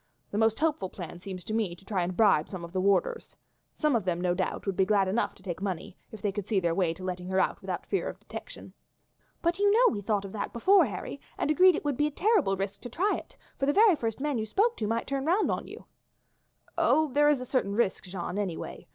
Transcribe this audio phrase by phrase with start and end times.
[0.31, 3.35] The most hopeful plan seems to me to try and bribe some of the warders.
[3.75, 6.47] Some of them, no doubt, would be glad enough to take money if they could
[6.47, 8.73] see their way to letting her out without fear of detection."
[9.43, 12.09] "But you know we thought of that before, Harry, and agreed it would be a
[12.09, 15.23] terrible risk to try it, for the very first man you spoke to might turn
[15.27, 15.85] round on you."
[16.75, 18.87] "Of course there is a certain risk, Jeanne, anyway.